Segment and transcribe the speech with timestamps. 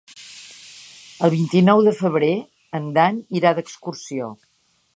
[1.27, 2.31] El vint-i-nou de febrer
[2.79, 4.31] en Dan irà d'excursió.